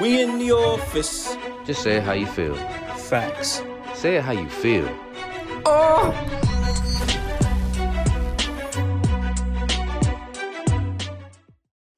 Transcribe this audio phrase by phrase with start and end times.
[0.00, 1.36] We in the office.
[1.66, 2.54] Just say how you feel.
[2.96, 3.62] Facts.
[3.94, 4.88] Say it how you feel.
[5.66, 6.12] Oh.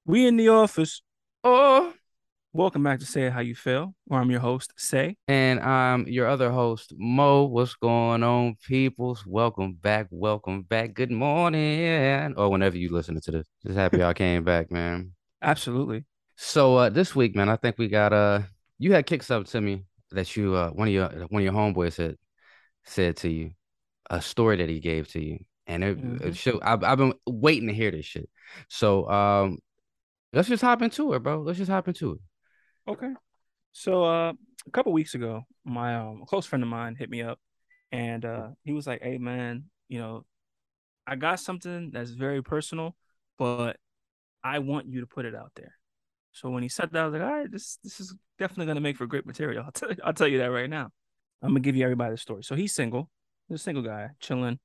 [0.04, 1.02] We in the office.
[1.44, 1.94] Oh.
[2.52, 5.16] Welcome back to Say It How You Feel, where I'm your host, Say.
[5.26, 7.44] And I'm your other host, Mo.
[7.44, 9.24] What's going on, peoples?
[9.26, 10.08] Welcome back.
[10.10, 10.94] Welcome back.
[10.94, 12.34] Good morning.
[12.36, 13.46] Or whenever you listen to this.
[13.64, 15.12] Just happy y'all came back, man.
[15.42, 16.04] Absolutely.
[16.36, 18.42] So uh this week, man, I think we got uh
[18.78, 21.52] you had kicked something to me that you uh one of your one of your
[21.52, 22.16] homeboys said
[22.84, 23.52] said to you,
[24.10, 25.38] a story that he gave to you.
[25.66, 26.26] And it, Mhm.
[26.26, 28.28] it show I've, I've been waiting to hear this shit.
[28.68, 29.58] So um
[30.32, 31.40] let's just hop into it, bro.
[31.42, 32.20] Let's just hop into it.
[32.88, 33.12] Okay.
[33.72, 34.32] So uh
[34.66, 37.38] a couple weeks ago, my um a close friend of mine hit me up
[37.92, 40.24] and uh he was like, Hey man, you know,
[41.06, 42.96] I got something that's very personal,
[43.38, 43.78] but
[44.44, 45.74] I want you to put it out there.
[46.34, 48.80] So when he said that, I was like, all right, this this is definitely gonna
[48.80, 49.62] make for great material.
[49.64, 50.90] I'll tell you, I'll tell you that right now.
[51.40, 52.42] I'm gonna give you everybody the story.
[52.42, 53.08] So he's single,
[53.48, 54.58] he's a single guy, chilling.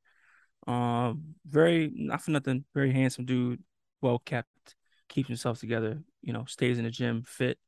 [0.68, 3.64] Um, very not for nothing, very handsome dude,
[4.02, 4.50] well kept,
[5.08, 7.60] keeps himself together, you know, stays in the gym, fit,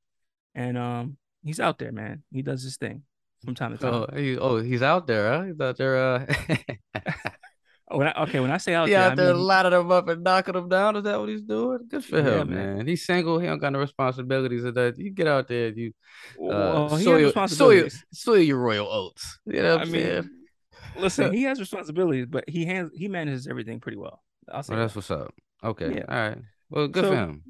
[0.56, 2.24] and um, he's out there, man.
[2.32, 3.04] He does his thing
[3.46, 3.94] from time to time.
[3.94, 5.44] Oh, he, oh, he's out there, huh?
[5.44, 5.98] He's out there.
[5.98, 6.26] Uh,
[6.96, 7.00] Oh,
[7.98, 9.92] when I, okay, when I say out he there, out I there mean, lining them
[9.92, 10.96] up and knocking them down.
[10.96, 11.80] Is that what he's doing?
[11.90, 12.78] Good for Yeah, him, man.
[12.78, 12.88] man.
[12.88, 13.40] He's single.
[13.40, 14.98] He don't got no responsibilities of that.
[14.98, 15.94] You get out there, you
[16.40, 19.40] uh, well, soil, has soil, soil your royal oats.
[19.46, 20.30] You know what I I'm mean, saying?
[20.98, 24.22] listen, he has responsibilities, but he hands he manages everything pretty well.
[24.52, 25.34] I'll say Well, that's what's up.
[25.64, 26.06] Okay, Yeah.
[26.10, 26.38] all right.
[26.70, 27.44] Well, good for him.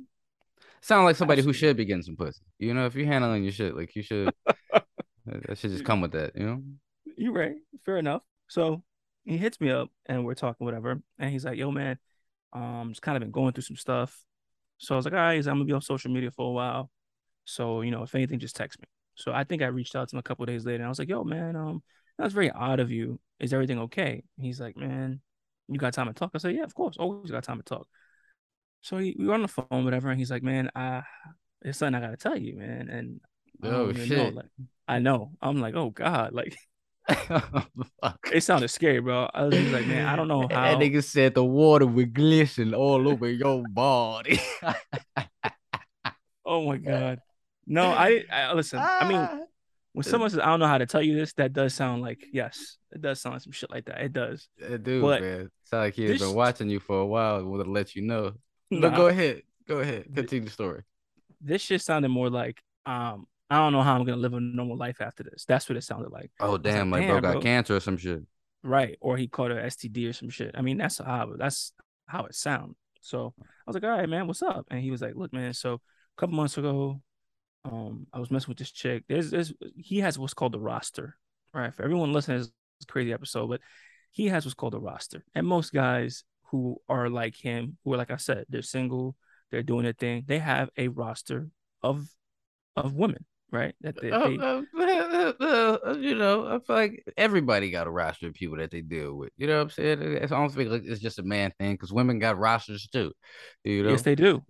[0.81, 2.41] Sound like somebody who should be getting some pussy.
[2.57, 4.33] You know, if you're handling your shit, like you should,
[5.25, 6.35] that should just come with that.
[6.35, 6.61] You know.
[7.17, 7.55] You're right.
[7.85, 8.23] Fair enough.
[8.49, 8.83] So
[9.25, 11.97] he hits me up and we're talking whatever, and he's like, "Yo, man,
[12.53, 14.23] um, just kind of been going through some stuff."
[14.77, 16.91] So I was like, "All right, I'm gonna be on social media for a while,
[17.45, 20.15] so you know, if anything, just text me." So I think I reached out to
[20.15, 21.83] him a couple days later, and I was like, "Yo, man, um,
[22.17, 23.19] that's very odd of you.
[23.39, 25.21] Is everything okay?" He's like, "Man,
[25.67, 27.87] you got time to talk?" I said, "Yeah, of course, always got time to talk."
[28.81, 31.03] So he, we were on the phone, whatever, and he's like, "Man, I,
[31.61, 33.21] it's something I gotta tell you, man." And
[33.63, 34.35] Oh, know, shit.
[34.35, 34.47] like,
[34.87, 35.31] I know.
[35.41, 36.57] I'm like, "Oh God," like.
[38.33, 39.29] It sounded scary, bro.
[39.33, 40.47] I was just like, man, I don't know how.
[40.47, 44.39] That nigga said the water would glisten all over your body.
[46.45, 47.19] Oh my god.
[47.67, 48.79] No, I, I listen.
[48.79, 49.39] I mean, Ah.
[49.93, 52.25] when someone says I don't know how to tell you this, that does sound like
[52.33, 54.01] yes, it does sound like some shit like that.
[54.01, 54.49] It does.
[54.61, 55.49] Uh, dude, But man.
[55.63, 57.43] Sound like he's this- been watching you for a while.
[57.45, 58.33] Would have let you know.
[58.69, 59.43] But Nah, go ahead.
[59.67, 60.13] Go ahead.
[60.13, 60.81] Continue the story.
[61.39, 64.77] this shit sounded more like um I don't know how I'm gonna live a normal
[64.77, 65.43] life after this.
[65.45, 66.31] That's what it sounded like.
[66.39, 68.21] Oh damn, like bro "Damn, got bro." cancer or some shit.
[68.63, 68.97] Right.
[69.01, 70.51] Or he caught a STD or some shit.
[70.55, 71.73] I mean, that's how that's
[72.07, 72.75] how it sounds.
[73.01, 74.67] So I was like, all right, man, what's up?
[74.71, 75.79] And he was like, look, man, so a
[76.17, 77.01] couple months ago,
[77.65, 79.03] um, I was messing with this chick.
[79.09, 81.17] There's there's he has what's called the roster.
[81.53, 81.75] Right.
[81.75, 82.51] For everyone listening this
[82.87, 83.59] crazy episode, but
[84.11, 85.25] he has what's called a roster.
[85.35, 89.17] And most guys who are like him, who are like I said, they're single,
[89.49, 91.49] they're doing their thing, they have a roster
[91.83, 92.07] of
[92.77, 93.73] of women, right?
[93.81, 98.27] That they, Uh, uh, uh, uh, you know, I feel like everybody got a roster
[98.27, 99.31] of people that they deal with.
[99.37, 100.01] You know what I'm saying?
[100.01, 103.11] It's, I don't think like it's just a man thing because women got rosters too.
[103.63, 104.43] You know, yes, they do.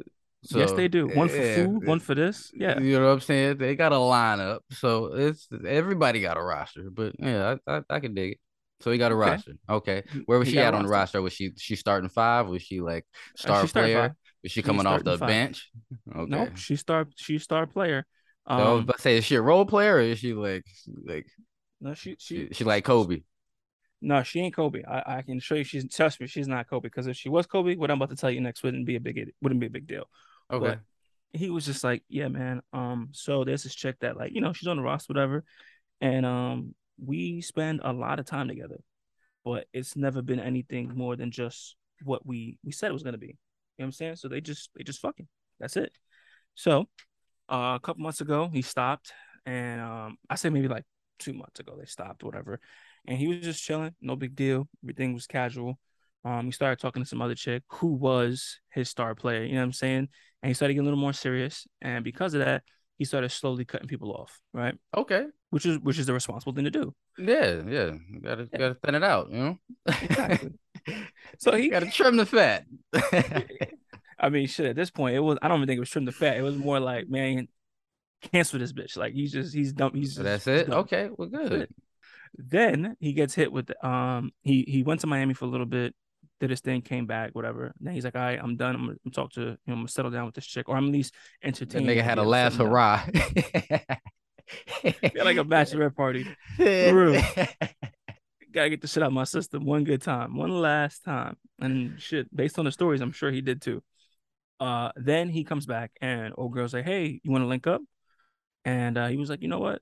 [0.51, 1.07] yes, they do.
[1.07, 2.51] One for yeah, food, one for this.
[2.53, 2.79] Yeah.
[2.79, 3.57] You know what I'm saying?
[3.57, 6.89] They got a lineup, so it's everybody got a roster.
[6.91, 8.37] But yeah, I I, I can dig it.
[8.81, 9.29] So he got a Okay.
[9.29, 9.53] roster.
[9.69, 11.21] Okay, He- where was he she at on the roster.
[11.21, 12.47] Was she she starting five?
[12.47, 13.05] Was she like
[13.43, 14.01] Uh, star she player?
[14.01, 14.11] five.
[14.43, 15.27] Was she coming off the five.
[15.27, 15.69] bench?
[16.15, 16.31] Okay.
[16.31, 18.05] No, she star she star player.
[18.49, 20.33] So I was Um, about to say, is she a role player or is she
[20.33, 20.65] like
[21.05, 21.27] like
[21.79, 23.21] no, she she, she she like Kobe?
[24.01, 24.83] no, she ain't Kobe.
[24.83, 25.63] I, I can show you.
[25.63, 26.83] She's trust me, she's not Kobe.
[26.87, 28.99] Because if she was Kobe, what I'm about to tell you next wouldn't be a
[28.99, 30.05] big wouldn't be a big deal.
[30.49, 30.75] Okay.
[30.75, 30.79] But
[31.33, 32.61] he was just like, yeah, man.
[32.73, 35.43] Um, so there's this chick that like you know she's on the roster, whatever,
[36.01, 38.79] and um we spend a lot of time together,
[39.45, 43.17] but it's never been anything more than just what we we said it was gonna
[43.17, 43.27] be.
[43.27, 43.37] You know
[43.83, 44.15] what I'm saying?
[44.17, 45.27] So they just they just fucking.
[45.59, 45.93] That's it.
[46.55, 46.89] So
[47.51, 49.13] uh, a couple months ago he stopped,
[49.45, 50.85] and um I say maybe like
[51.19, 52.59] two months ago they stopped, whatever.
[53.07, 54.67] And he was just chilling, no big deal.
[54.83, 55.79] Everything was casual.
[56.23, 59.43] Um, he started talking to some other chick who was his star player.
[59.43, 60.07] You know what I'm saying?
[60.43, 61.65] And he started getting a little more serious.
[61.81, 62.61] And because of that,
[62.99, 64.75] he started slowly cutting people off, right?
[64.95, 65.25] Okay.
[65.49, 66.93] Which is which is the responsible thing to do.
[67.17, 67.91] Yeah, yeah.
[68.09, 68.59] You gotta Yeah.
[68.59, 69.57] gotta thin it out, you know?
[69.87, 70.51] Exactly.
[71.37, 72.65] So he You gotta trim the fat.
[74.21, 74.67] I mean, shit.
[74.67, 75.37] At this point, it was.
[75.41, 76.37] I don't even think it was trim the fat.
[76.37, 77.47] It was more like, man,
[78.31, 78.95] cancel this bitch.
[78.95, 79.93] Like he's just he's dumb.
[79.95, 80.69] He's just, that's it.
[80.69, 81.69] Okay, well, good.
[82.35, 85.95] Then he gets hit with um he he went to Miami for a little bit,
[86.39, 87.73] did his thing, came back, whatever.
[87.79, 88.75] then he's like, all right, I'm done.
[88.75, 90.85] I'm gonna talk to, you know, I'm gonna settle down with this chick, or I'm
[90.87, 91.87] at least That entertained.
[91.87, 93.03] nigga had a last hurrah.
[94.83, 96.25] Yeah, like a bachelorette party.
[98.51, 101.37] Gotta get the shit out of my system one good time, one last time.
[101.59, 103.81] And shit, based on the stories, I'm sure he did too.
[104.61, 107.81] Uh, then he comes back and old girl's like, Hey, you want to link up?
[108.63, 109.81] And uh, he was like, You know what?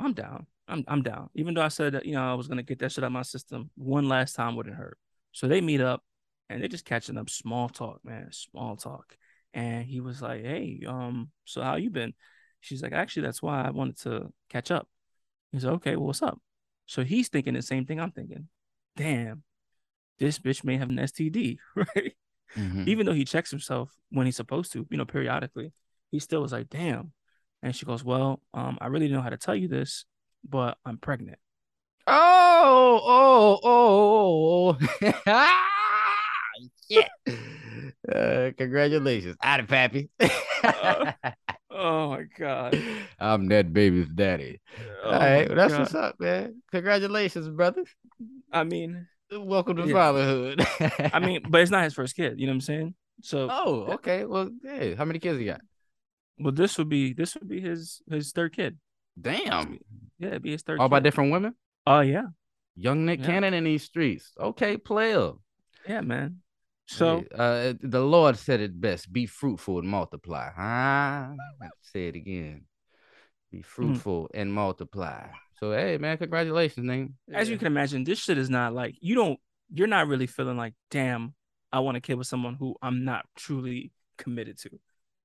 [0.00, 0.46] I'm down.
[0.66, 1.28] I'm I'm down.
[1.34, 3.12] Even though I said that, you know, I was gonna get that shit out of
[3.12, 4.98] my system, one last time wouldn't hurt.
[5.32, 6.02] So they meet up
[6.48, 9.16] and they're just catching up, small talk, man, small talk.
[9.52, 12.14] And he was like, Hey, um, so how you been?
[12.60, 14.88] She's like, Actually, that's why I wanted to catch up.
[15.52, 16.40] He's like, Okay, well, what's up?
[16.86, 18.48] So he's thinking the same thing I'm thinking.
[18.96, 19.42] Damn,
[20.18, 22.14] this bitch may have an STD, right?
[22.56, 22.86] Mhm.
[22.88, 25.72] Even though he checks himself when he's supposed to, you know, periodically,
[26.10, 27.12] he still was like, damn.
[27.62, 30.04] And she goes, Well, um, I really didn't know how to tell you this,
[30.48, 31.38] but I'm pregnant.
[32.06, 35.60] Oh, oh, oh, oh, oh.
[36.90, 37.08] Shit.
[38.12, 39.36] Uh, congratulations.
[39.42, 40.10] Out of pappy.
[40.64, 41.12] Uh,
[41.70, 42.80] Oh my god.
[43.18, 44.60] I'm that baby's daddy.
[45.02, 45.80] Oh All right, well, that's God.
[45.80, 46.62] what's up, man.
[46.72, 47.84] Congratulations, brother.
[48.50, 49.92] I mean, Welcome to Yeah.
[49.92, 50.66] fatherhood.
[51.12, 52.94] I mean, but it's not his first kid, you know what I'm saying?
[53.22, 54.24] So oh, okay.
[54.24, 55.60] Well, hey, how many kids you got?
[56.38, 58.78] well, this would be this would be his his third kid.
[59.20, 59.78] Damn.
[60.18, 61.54] Yeah, it'd be his third All by different women?
[61.86, 62.26] Oh yeah.
[62.76, 63.26] Young Nick Yeah.
[63.26, 64.32] Cannon in these streets.
[64.38, 65.32] Okay, play player.
[65.88, 66.40] Yeah, man.
[66.86, 71.34] So uh, the Lord said it best: "Be fruitful and multiply." Huh?
[71.80, 72.66] Say it again:
[73.54, 73.92] "Be Mm-hmm.
[73.92, 75.26] fruitful and multiply."
[75.60, 77.14] So, hey, man, congratulations, name.
[77.32, 79.38] as you can imagine, this shit is not like you don't
[79.72, 81.34] you're not really feeling like, damn,
[81.72, 84.70] I want a kid with someone who I'm not truly committed to.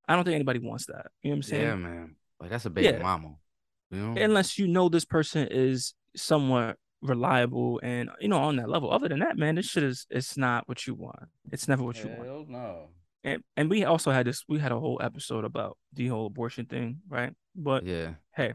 [0.07, 1.07] I don't think anybody wants that.
[1.21, 1.61] You know what I'm saying?
[1.63, 2.15] yeah, man.
[2.39, 3.03] Like that's a baby Yeah.
[3.03, 3.35] mama.
[3.91, 4.21] You know?
[4.21, 8.91] Unless you know this person is somewhat reliable and you know on that level.
[8.91, 11.27] Other than that, man, this shit is it's not what you want.
[11.51, 12.49] It's never what you want.
[12.49, 12.89] No.
[13.23, 16.65] And and we also had this we had a whole episode about the whole abortion
[16.65, 17.33] thing, right?
[17.55, 18.13] But Yeah.
[18.35, 18.53] hey,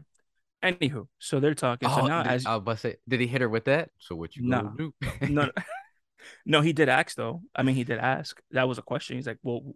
[0.63, 1.87] anywho, so they're talking.
[1.89, 3.91] So Oh, now did, as I was say, did he hit her with that?
[3.99, 4.63] So what you Nah.
[4.63, 4.93] gonna do?
[5.29, 5.51] no,
[6.45, 7.41] no, he did ask though.
[7.55, 8.41] I mean, he did ask.
[8.51, 9.17] That was a question.
[9.17, 9.75] He's like, well,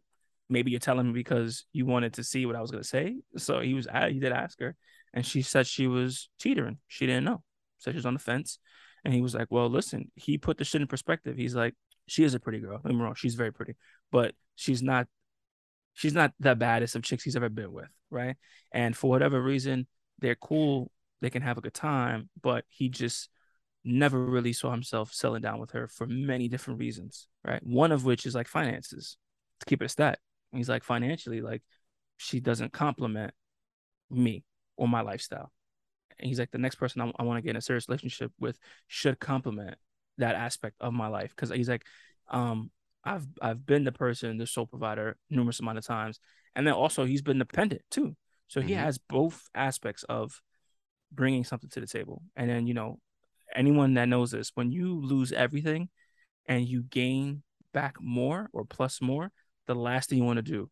[0.49, 3.17] maybe you're telling me because you wanted to see what I was gonna say.
[3.37, 4.75] So he was, he did ask her,
[5.13, 6.77] and she said she was teetering.
[6.87, 7.43] She didn't know.
[7.77, 8.57] Said she was on the fence,
[9.05, 10.11] and he was like, well, listen.
[10.15, 11.37] He put the shit in perspective.
[11.37, 11.75] He's like,
[12.07, 12.81] she is a pretty girl.
[12.83, 13.13] Me wrong.
[13.15, 13.75] She's very pretty,
[14.11, 15.07] but she's not.
[15.93, 18.37] She's not the baddest of chicks he's ever been with, right?
[18.71, 19.85] And for whatever reason,
[20.19, 20.91] they're cool.
[21.21, 23.29] They can have a good time, but he just
[23.83, 27.61] never really saw himself settling down with her for many different reasons, right?
[27.63, 29.17] One of which is like finances.
[29.59, 30.19] To keep it a stat,
[30.53, 31.63] he's like financially, like
[32.17, 33.33] she doesn't compliment
[34.09, 34.43] me
[34.77, 35.51] or my lifestyle.
[36.17, 38.31] And he's like the next person I, I want to get in a serious relationship
[38.39, 38.57] with
[38.87, 39.75] should compliment
[40.17, 41.85] that aspect of my life because he's like,
[42.29, 42.71] um,
[43.03, 46.19] I've I've been the person, the sole provider, numerous amount of times,
[46.55, 48.15] and then also he's been dependent too.
[48.47, 48.77] So he Mhm.
[48.79, 50.41] has both aspects of
[51.11, 52.99] bringing something to the table, and then you know
[53.55, 55.89] anyone that knows this, when you lose everything
[56.45, 57.43] and you gain
[57.73, 59.31] back more or plus more,
[59.65, 60.69] the last thing you want to do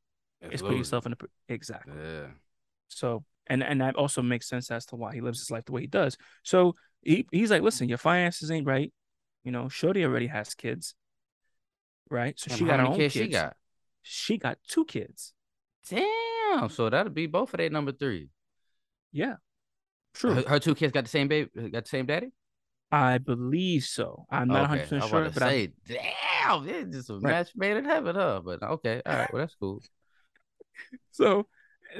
[0.52, 1.94] is put yourself in a exactly.
[1.98, 2.28] Yeah.
[2.90, 5.72] So and and that also makes sense as to why he lives his life the
[5.72, 6.18] way he does.
[6.44, 8.92] So he, he's like, listen, your finances ain't right.
[9.44, 10.94] You know, Shorty already has kids,
[12.10, 12.40] right?
[12.40, 13.56] So Damn, she got her own kids she got?
[14.04, 15.34] She got two kids.
[15.90, 16.70] Damn.
[16.70, 18.30] So that'll be both of their number three.
[19.12, 19.36] Yeah,
[20.14, 20.34] true.
[20.34, 22.32] Her, her two kids got the same baby, got the same daddy.
[22.92, 24.26] I believe so.
[24.30, 24.82] I'm not 100 okay.
[24.82, 27.24] I percent sure, about to but I, say, damn, it's just a Right.
[27.24, 28.42] match made in heaven, huh?
[28.44, 29.82] But okay, all right, well that's cool.
[31.12, 31.48] so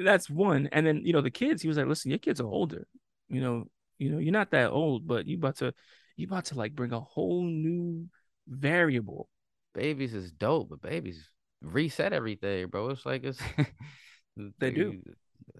[0.02, 0.70] that's one.
[0.72, 1.62] And then you know the kids.
[1.62, 2.88] He was like, listen, your kids are older.
[3.30, 3.66] You know,
[3.98, 5.74] you know, you're not that old, but you about to,
[6.16, 8.08] you about to like bring a whole new
[8.48, 9.30] variable.
[9.78, 11.30] Babies is dope, but babies
[11.62, 12.90] reset everything, bro.
[12.90, 13.40] It's like it's
[14.60, 14.96] They do.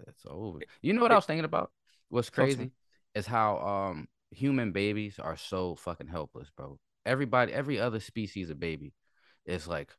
[0.08, 0.58] It's over.
[0.82, 1.70] You know what I was thinking about?
[2.08, 2.64] What's Talk to me.
[2.64, 2.72] crazy
[3.14, 6.78] is how um human babies are so fucking helpless, bro.
[7.06, 8.92] Everybody, every other species of baby
[9.46, 9.90] is like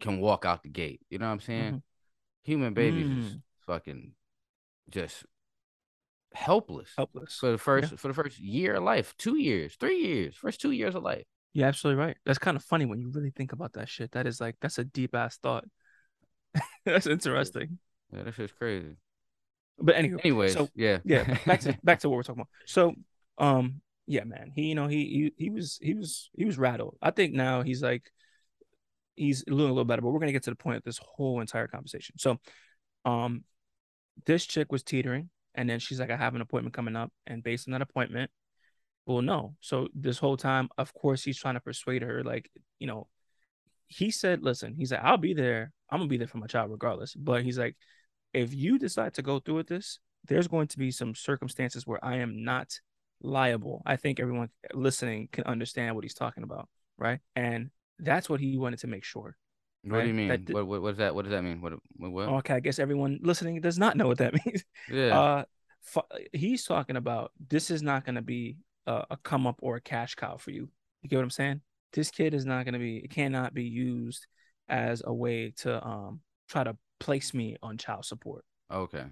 [0.00, 1.00] can walk out the gate.
[1.10, 1.72] You know what I'm saying?
[1.74, 1.82] Mhm.
[2.44, 3.42] Human babies is Mm.
[3.66, 4.12] fucking
[4.88, 5.26] just
[6.32, 7.38] helpless Helpless.
[7.38, 10.70] for the first for the first year of life, two years, three years, first two
[10.70, 11.26] years of life.
[11.52, 12.16] You're absolutely right.
[12.26, 14.12] That's kind of funny when you really think about that shit.
[14.12, 15.64] That is like that's a deep ass thought.
[16.84, 17.78] that's interesting.
[18.12, 18.96] Yeah, that shit's crazy.
[19.78, 22.48] But anyway, Anyways, so yeah, yeah, back to back to what we're talking about.
[22.66, 22.94] So,
[23.38, 26.96] um, yeah, man, he you know he he he was he was he was rattled.
[27.02, 28.10] I think now he's like
[29.16, 31.40] he's doing a little better, but we're gonna get to the point of this whole
[31.40, 32.16] entire conversation.
[32.18, 32.38] So,
[33.04, 33.44] um,
[34.24, 37.42] this chick was teetering, and then she's like, I have an appointment coming up, and
[37.42, 38.30] based on that appointment,
[39.06, 39.54] well, no.
[39.60, 43.06] So this whole time, of course, he's trying to persuade her, like, you know,
[43.86, 45.72] he said, listen, he's like, I'll be there.
[45.88, 47.14] I'm gonna be there for my child regardless.
[47.14, 47.76] But he's like,
[48.34, 52.04] if you decide to go through with this, there's going to be some circumstances where
[52.04, 52.80] I am not
[53.22, 53.82] liable.
[53.86, 57.20] I think everyone listening can understand what he's talking about, right?
[57.36, 57.70] And
[58.00, 59.36] that's what he wanted to make sure.
[59.84, 60.02] What right?
[60.02, 60.28] do you mean?
[60.28, 61.60] That- what, what what does that what does that mean?
[61.60, 62.28] What what?
[62.28, 64.64] Okay, I guess everyone listening does not know what that means.
[64.90, 65.18] yeah.
[65.18, 65.44] Uh,
[66.32, 68.56] he's talking about this is not going to be
[68.86, 70.68] a, a come up or a cash cow for you.
[71.02, 71.60] You get what I'm saying?
[71.92, 72.98] This kid is not going to be.
[72.98, 74.26] It cannot be used
[74.68, 78.44] as a way to um try to place me on child support.
[78.70, 79.04] okay.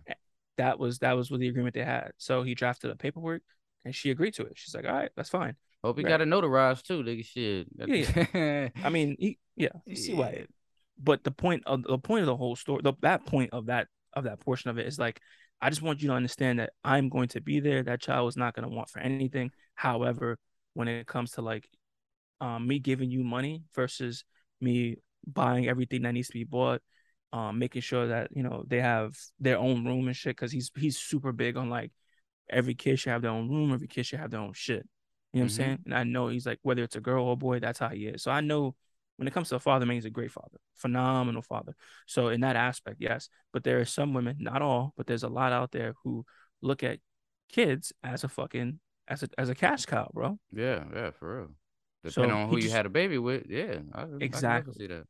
[0.56, 2.12] That was that was what the agreement they had.
[2.16, 3.42] So he drafted a paperwork,
[3.84, 4.52] and she agreed to it.
[4.54, 5.56] She's like, all right, that's fine.
[5.82, 6.10] Hope you Right.
[6.10, 7.24] got it notarized too, nigga.
[7.24, 7.68] Shit.
[8.34, 10.46] Yeah, I mean, he, yeah, you see why.
[11.02, 13.88] But the point of the point of the whole story, the, that point of that
[14.12, 15.20] of that portion of it is like,
[15.64, 17.82] I just want you to understand that I'm going to be there.
[17.82, 19.50] That child is not going to want for anything.
[19.74, 20.38] However,
[20.74, 21.68] when it comes to like,
[22.40, 24.24] um, me giving you money versus
[24.60, 26.82] me buying everything that needs to be bought,
[27.32, 30.70] um, making sure that you know they have their own room and shit, because he's
[30.76, 31.92] he's super big on like
[32.50, 34.86] every kid should have their own room, every kid should have their own shit.
[35.32, 35.44] You know what Mhm.
[35.44, 35.78] I'm saying?
[35.86, 38.06] And I know he's like whether it's a girl or a boy, that's how he
[38.08, 38.22] is.
[38.22, 38.76] So I know
[39.16, 41.74] when it comes to a father, man, he's a great father, phenomenal father.
[42.06, 43.28] So in that aspect, yes.
[43.52, 46.24] But there are some women, not all, but there's a lot out there who
[46.62, 46.98] look at
[47.50, 50.38] kids as a fucking as a as a cash cow, bro.
[50.52, 51.48] Yeah, yeah, for real.
[52.06, 54.74] So Depending on he who you had a baby with, yeah, I, I Exactly.
[54.74, 55.04] see that.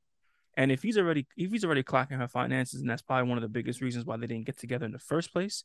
[0.56, 3.42] And if he's already if he's already clocking her finances, and that's probably one of
[3.42, 5.64] the biggest reasons why they didn't get together in the first place,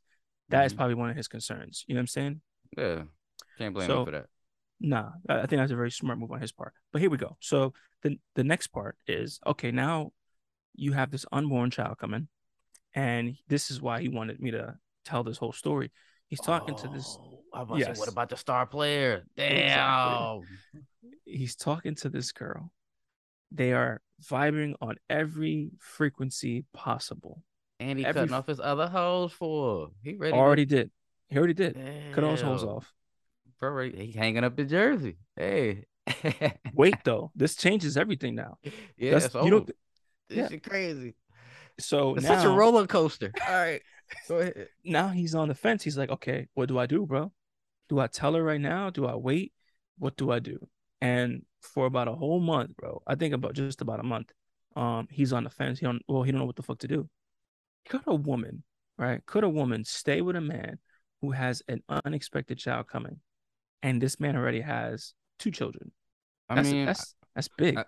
[0.49, 0.77] that is Mhm.
[0.77, 1.83] probably one of his concerns.
[1.87, 2.41] You know what I'm saying?
[2.77, 3.03] Yeah,
[3.57, 4.27] can't blame So- him for that.
[4.79, 6.73] Nah, I think that's a very smart move on his part.
[6.91, 7.35] But here we go.
[7.41, 9.71] So the the next part is okay.
[9.71, 10.11] Now
[10.75, 12.27] you have this unborn child coming,
[12.93, 15.91] and this is why he wanted me to tell this whole story.
[16.27, 17.17] He's talking to this.
[17.19, 17.99] Oh, I was to say, Yes.
[17.99, 19.23] what about the star player?
[19.35, 20.41] Damn.
[21.25, 22.71] He's talking to this girl.
[23.51, 27.41] They are vibing on every frequency possible.
[27.79, 29.89] And he Every cutting off his other holes for.
[30.03, 30.33] He ready.
[30.33, 30.91] Already did.
[31.29, 31.77] He already did.
[32.13, 32.93] Cut all his holes off.
[33.59, 35.17] Bro, right- he hanging up the jersey.
[35.35, 35.85] Hey.
[36.73, 38.57] Wait though, this changes everything now.
[38.97, 39.65] yeah, That's- you know.
[40.29, 40.57] This yeah.
[40.59, 41.15] crazy.
[41.79, 43.31] So It's now, such a roller coaster.
[43.47, 43.81] All right.
[44.27, 44.67] Go ahead.
[44.83, 45.83] now he's on the fence.
[45.83, 47.31] He's like, okay, what do I do, bro?
[47.89, 48.89] Do I tell her right now?
[48.89, 49.53] Do I wait?
[49.97, 50.59] What do I do?
[51.01, 54.31] And for about a whole month, bro, I think about just about a month,
[54.75, 55.79] um, he's on the fence.
[55.79, 57.09] He don't well, he don't know what the fuck to do.
[57.89, 58.63] Could a woman,
[58.97, 59.25] right?
[59.25, 60.79] Could a woman stay with a man
[61.21, 63.19] who has an unexpected child coming,
[63.81, 65.91] and this man already has two children?
[66.49, 67.77] I That's mean, that's that's big.
[67.77, 67.85] I-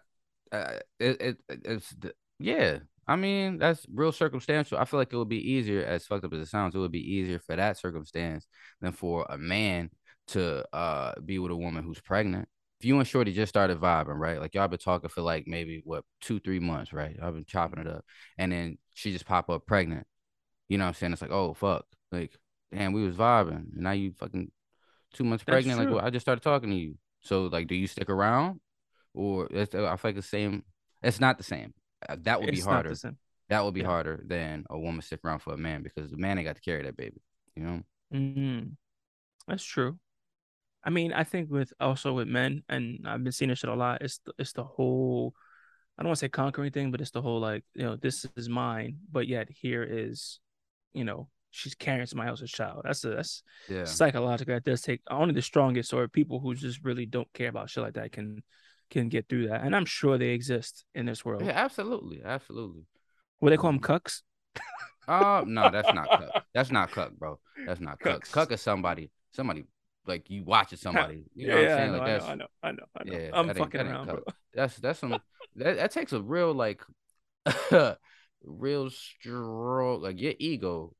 [0.51, 2.79] uh, it, it it's the, yeah.
[3.07, 4.77] I mean, that's real circumstantial.
[4.77, 6.91] I feel like it would be easier, as fucked up as it sounds, it would
[6.91, 8.45] be easier for that circumstance
[8.81, 9.89] than for a man
[10.27, 12.47] to uh be with a woman who's pregnant.
[12.79, 14.39] If you and Shorty just started vibing, right?
[14.39, 17.17] Like y'all been talking for like maybe what two, three months, right?
[17.21, 18.03] I've been chopping it up,
[18.37, 20.05] and then she just pop up pregnant.
[20.69, 21.13] You know what I'm saying?
[21.13, 22.31] It's like, oh fuck, like
[22.73, 24.51] damn, we was vibing, and now you fucking
[25.13, 25.79] two months That's pregnant.
[25.79, 25.95] Like true.
[25.97, 26.95] well, I just started talking to you.
[27.21, 28.59] So like, do you stick around?
[29.13, 30.63] or I feel like the same.
[31.03, 31.73] It's not the same.
[32.07, 32.95] Uh, That would be It's not harder.
[33.49, 33.87] That would be Yeah.
[33.87, 36.61] harder than a woman stick around for a man because the man ain't got to
[36.61, 37.21] carry that baby.
[37.55, 37.83] You know?
[38.13, 38.77] Mm,
[39.47, 39.99] that's true.
[40.83, 43.75] I mean, I think with also with men, and I've been seeing this shit a
[43.75, 44.01] lot.
[44.01, 45.35] It's the, it's the whole,
[45.97, 48.25] I don't want to say conquering thing, but it's the whole like, you know, this
[48.37, 50.39] is mine, but yet here is,
[50.93, 52.81] you know, she's carrying somebody else's child.
[52.83, 53.85] That's a that's Yeah.
[53.85, 54.55] psychological.
[54.55, 57.83] That does take only the strongest or people who just really don't care about shit
[57.83, 58.43] like that can
[58.89, 59.61] can get through that.
[59.63, 61.43] And I'm sure they exist in this world.
[61.45, 62.83] Yeah, absolutely, absolutely.
[63.39, 64.21] What they call them cucks?
[65.07, 66.43] Uh no, that's not cuck.
[66.53, 67.39] That's not cuck, bro.
[67.65, 68.23] That's not cuck.
[68.23, 68.31] Cucks.
[68.31, 69.65] Cuck is somebody, somebody
[70.05, 71.23] like you watching somebody.
[71.33, 71.91] You know yeah, what I'm I saying?
[71.91, 73.17] know, Like I that's know, I know, I know, I know.
[73.19, 74.15] yeah, I'm fucking around, cuck.
[74.23, 74.33] bro.
[74.53, 75.11] that's that's some
[75.55, 76.81] that, that takes a real like
[78.43, 80.93] real strong like your ego.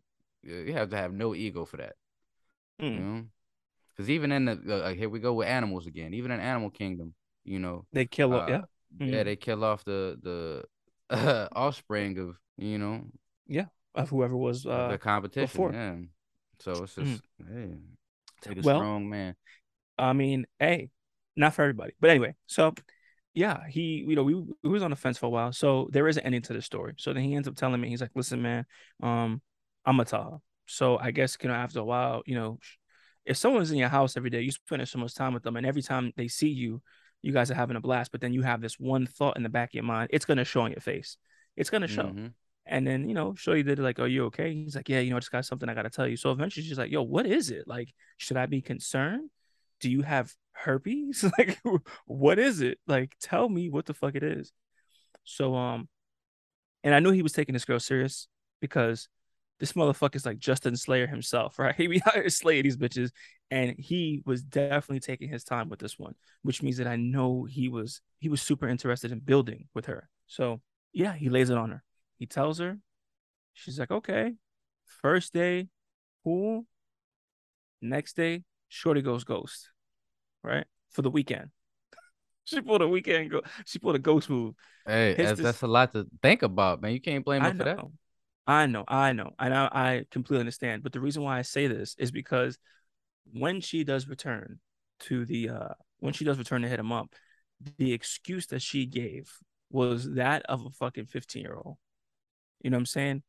[0.43, 1.93] You have to have no ego for that.
[2.79, 3.03] You Mm.
[3.03, 3.23] know,
[3.95, 6.13] because even in the uh, here we go with animals again.
[6.13, 8.61] Even in Animal Kingdom, you know, They kill uh, yeah.
[8.99, 9.23] yeah, Mhm.
[9.23, 10.17] they kill off the
[11.09, 13.03] the offspring of you know
[13.47, 15.61] yeah, of whoever was uh the competition.
[15.61, 15.71] before.
[15.73, 15.95] Yeah,
[16.59, 17.75] so it's just hey,
[18.41, 19.35] take a Well, strong man.
[19.97, 20.89] I mean, hey,
[21.35, 21.93] not for everybody.
[21.99, 22.73] But anyway, so
[23.33, 24.33] yeah, he you know, we,
[24.63, 25.53] we was on the fence for a while.
[25.53, 26.93] So there is an ending to the story.
[26.97, 28.65] So then he ends up telling me, he's like, listen, man,
[29.03, 29.41] um,
[29.85, 30.37] I'm gonna tell her.
[30.67, 32.59] So I guess you know, after a while, you know,
[33.25, 35.65] if someone's in your house every day, you spend so much time with them, and
[35.65, 36.81] every time they see you,
[37.21, 39.49] you guys are having a blast, but then you have this one thought in the
[39.49, 41.17] back of your mind, it's gonna show on your face.
[41.55, 42.03] It's gonna show.
[42.03, 42.33] Mhm.
[42.65, 44.53] And then, you know, Shorty did like, Are you okay?
[44.53, 46.15] He's like, Yeah, you know, I just got something I gotta tell you.
[46.15, 47.67] So eventually she's like, Yo, what is it?
[47.67, 49.29] Like, should I be concerned?
[49.79, 51.25] Do you have herpes?
[51.37, 51.59] like,
[52.05, 52.79] what is it?
[52.87, 54.51] Like, tell me what the fuck it is.
[55.23, 55.89] So um,
[56.83, 58.27] and I knew he was taking this girl serious
[58.59, 59.07] because
[59.61, 61.75] this motherfucker's like Justin Slayer himself, right?
[61.75, 63.11] He be out here slaying these bitches,
[63.51, 67.45] and he was definitely taking his time with this one, which means that I know
[67.45, 70.09] he was he was super interested in building with her.
[70.25, 71.83] So yeah, he lays it on her.
[72.17, 72.79] He tells her,
[73.53, 74.33] she's like, okay.
[75.01, 75.69] First day,
[76.23, 76.65] cool.
[77.81, 79.69] Next day, Shorty goes ghost,
[80.43, 80.65] right?
[80.89, 81.51] For the weekend.
[82.45, 83.41] she pulled a weekend go.
[83.65, 84.55] She pulled a ghost move.
[84.87, 86.93] Hey, that's, dis- that's a lot to think about, man.
[86.93, 87.85] You can't blame I her for that.
[88.47, 90.83] I know, I know, and I, I completely understand.
[90.83, 92.57] But the reason why I say this is because
[93.31, 94.59] when she does return
[95.01, 97.13] to the, uh when she does return to hit him up,
[97.77, 99.31] the excuse that she gave
[99.69, 101.77] was that of a fucking fifteen year old.
[102.61, 103.23] You know what I'm saying?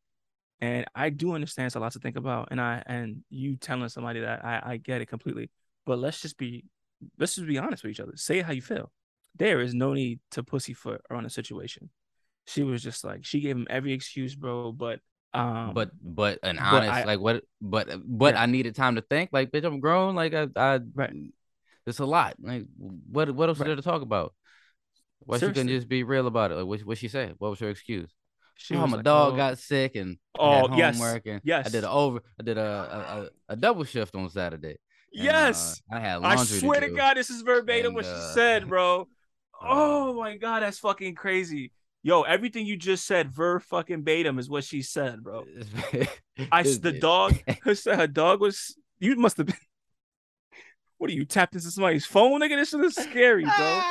[0.61, 3.89] And I do understand it's a lot to think about, and I and you telling
[3.91, 5.51] somebody that I I get it completely.
[5.87, 6.65] But let's just be
[7.19, 8.17] let's just be honest with each other.
[8.17, 8.93] Say how you feel.
[9.37, 11.91] There is no need to pussyfoot around a situation.
[12.47, 14.73] She was just like she gave him every excuse, bro.
[14.73, 15.01] But
[15.35, 18.43] um, But but an but honest I- like what but but Yeah.
[18.43, 19.31] I needed time to think.
[19.33, 20.15] Like, bitch, I'm grown.
[20.15, 21.13] Like I I Right.
[21.87, 22.37] It's a lot.
[22.41, 23.67] Like what what else Right.
[23.69, 24.35] there to talk about?
[25.21, 26.57] Why she couldn't just be real about it?
[26.57, 27.33] Like what what she say?
[27.39, 28.11] What was her excuse?
[28.57, 31.67] she oh, my like, dog oh, got sick and Oh, had yes, homework and yes.
[31.67, 34.77] I did a over I did a a, a, double shift on Saturday.
[35.15, 35.81] and, yes.
[35.91, 36.97] uh, I had I swear to, do.
[36.97, 39.09] God, this is verbatim And, what she uh, said, bro.
[39.63, 41.73] uh, oh my God, that's fucking crazy.
[42.05, 45.45] Yo, everything you just said, ver fucking batum is what she said, bro.
[46.53, 49.57] I the dog her, her dog was you must have been
[50.99, 53.83] what are you tapped into somebody's phone nigga this is scary bro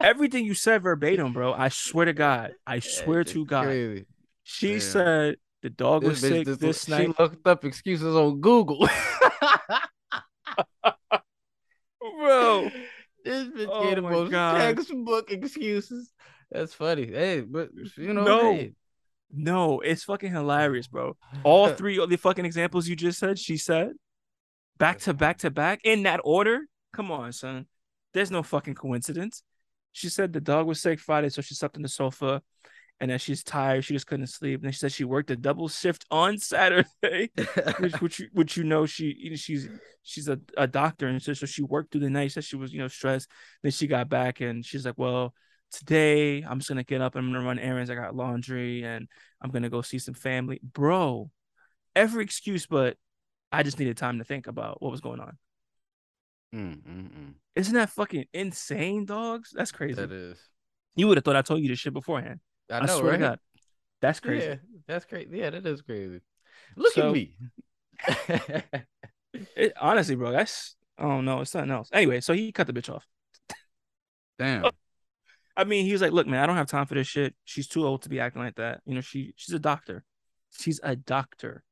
[0.00, 4.04] everything you said verbatim bro i swear to god i swear to god crazy.
[4.42, 8.40] she said the dog was This bitch sick just- this she looked up excuses on
[8.40, 8.86] Google.
[12.00, 12.68] bro
[13.24, 14.58] This bitch Oh gave the most God.
[14.58, 16.12] textbook excuses.
[16.52, 17.06] That's funny.
[17.06, 18.52] Hey, but you know, No.
[18.54, 18.72] hey.
[19.32, 21.16] no it's fucking hilarious bro.
[21.44, 23.92] All three of the fucking examples you just said she said
[24.78, 26.60] back to back to back in that order?
[26.92, 27.66] Come on son.
[28.12, 29.42] There's no fucking coincidence.
[29.92, 32.42] She said the dog was sick friday so she slept on the sofa
[33.00, 34.56] and then she's tired she just couldn't sleep.
[34.60, 37.30] And then she said she worked a double shift on saturday
[37.78, 39.68] which which you- which you know she she's
[40.02, 42.24] she's a, a doctor and so, so she worked through the night.
[42.26, 43.30] She said she was you know stressed.
[43.62, 45.32] Then she got back and she's like well
[45.72, 49.08] today i'm just gonna get up and i'm gonna run errands i got laundry and
[49.40, 51.30] i'm gonna go see some family bro
[51.96, 52.96] every excuse but
[53.50, 55.36] i just needed time to think about what was going on
[56.54, 57.32] Mm, mm, mm.
[57.56, 60.38] isn't that fucking insane dogs that's crazy That is.
[60.94, 63.12] you would have thought i told you this shit beforehand I i, swear right?
[63.12, 63.38] to god
[64.02, 64.54] that's crazy Yeah,
[64.86, 65.30] that's crazy.
[65.38, 66.20] Yeah, that is crazy.
[66.76, 67.34] Look So- at me.
[69.56, 72.72] It, honestly bro that's i don't know it's something else anyway so he cut the
[72.74, 73.06] bitch off
[74.38, 74.64] Damn.
[75.56, 77.34] I mean, he was like, "Look, man, I don't have time for this shit.
[77.44, 78.80] She's too old to be acting like that.
[78.84, 80.04] You know, she she's a doctor.
[80.50, 81.64] She's a doctor.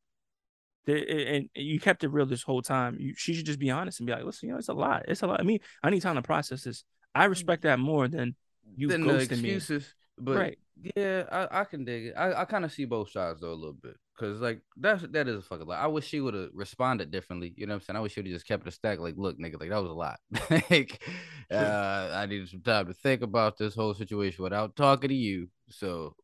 [0.87, 2.97] And you kept it real this whole time.
[2.99, 5.05] You, she should just be honest and be like, listen, you know, it's a lot.
[5.07, 5.39] It's a lot.
[5.39, 6.85] I mean, I need time to process this.
[7.15, 7.31] I mm-hmm.
[7.31, 8.35] respect that more than
[8.77, 9.85] you Than the ghosting me.
[10.19, 10.59] but Right.
[10.97, 12.15] yeah, I, I can dig it.
[12.17, 15.29] I, I kind of see both sides though a little bit, cause like that's that
[15.29, 15.81] is a fucking lot.
[15.81, 17.55] I wish she would have responded differently.
[17.57, 17.97] You know what I'm saying?
[17.97, 18.99] I wish she would have just kept it a stack.
[19.01, 20.21] Like, look, nigga, like that was a lot.
[20.71, 21.03] like,
[21.51, 25.49] uh, I needed some time to think about this whole situation without talking to you.
[25.71, 26.15] So,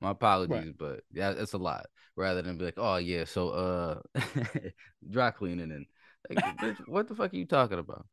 [0.00, 1.86] my apologies, but yeah, it's a lot.
[2.16, 4.00] Rather than be like, oh yeah, so uh,
[5.10, 5.86] dry cleaning and
[6.30, 8.06] like, bitch, what the fuck are you talking about?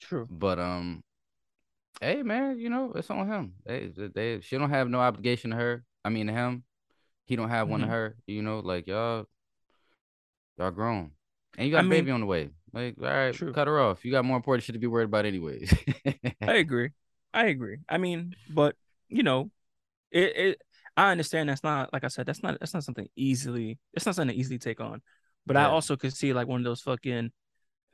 [0.00, 0.26] True.
[0.30, 1.02] But um,
[2.00, 3.54] hey man, you know it's on him.
[3.66, 5.84] They, they, they- she don't have no obligation to her.
[6.04, 6.64] I mean to him,
[7.30, 7.90] he don't have one to Mhm.
[7.90, 8.16] her.
[8.26, 9.24] You know, like y'all,
[10.58, 11.12] y'all grown,
[11.56, 12.50] and you got I a baby on the way.
[12.72, 13.52] Like, all right, True.
[13.52, 14.04] cut her off.
[14.04, 15.72] You got more important shit to be worried about, anyways.
[16.42, 16.90] I agree.
[17.32, 17.78] I agree.
[17.88, 18.74] I mean, but
[19.08, 19.50] you know,
[20.10, 20.62] it, it
[20.96, 24.16] I understand that's not like I said, that's not that's not something easily it's not
[24.16, 25.02] something to easily take on.
[25.46, 27.30] But I also could see like one of those fucking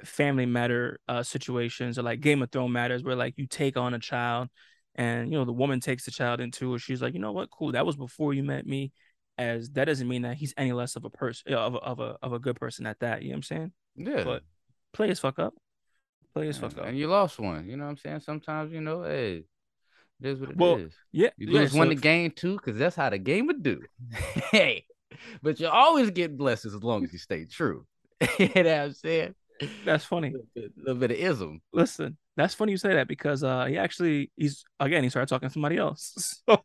[0.05, 3.95] family matter uh situations or like Game of Thrones matters where like you take on
[3.95, 4.49] a child
[4.95, 6.81] and you know the woman takes the child into it.
[6.81, 8.93] She's like, you know what, cool, that was before you met me.
[9.39, 12.17] As that doesn't mean that he's any less of a person of a, of a
[12.23, 13.23] of a good person at that.
[13.23, 13.73] You know what I'm saying?
[13.97, 14.43] yeah, But
[14.95, 15.55] play his fuck up.
[16.35, 16.87] Play his fuck up.
[16.87, 17.69] and you lost one.
[17.69, 18.21] You know what I'm saying?
[18.21, 19.45] Sometimes you know, hey,
[20.23, 20.59] it is what it is.
[20.59, 20.79] Well,
[21.13, 21.29] Yeah.
[21.37, 23.83] You yeah, lose one so- to gain two, because that's how the game would do.
[24.53, 24.85] hey,
[25.43, 27.87] but you always get blessings as long as you stay true.
[28.39, 29.35] you know what I'm saying?
[29.85, 30.35] that's funny.
[30.57, 31.61] A little bit of ism.
[31.73, 35.49] Listen, that's funny you say that because uh he actually he's again he started talking
[35.49, 36.43] to somebody else.
[36.49, 36.63] So